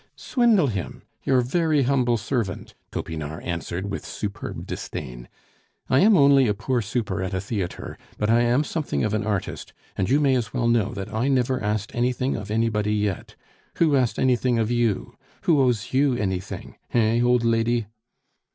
[0.15, 1.03] "Swindle him!...
[1.21, 5.29] Your very humble servant!" Topinard answered with superb disdain.
[5.91, 9.23] "I am only a poor super at a theatre, but I am something of an
[9.23, 13.35] artist, and you may as well know that I never asked anything of anybody yet!
[13.75, 15.17] Who asked anything of you?
[15.41, 16.77] Who owes you anything?
[16.95, 17.85] eh, old lady!"